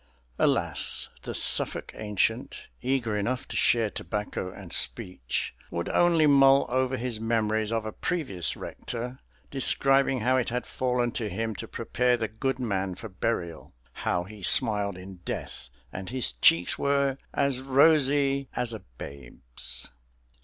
[0.39, 6.97] Alas, the Suffolk ancient, eager enough to share tobacco and speech, would only mull over
[6.97, 9.19] his memories of a previous rector,
[9.51, 14.23] describing how it had fallen to him to prepare the good man for burial; how
[14.23, 19.87] he smiled in death and his cheeks were as rosy as a babe's.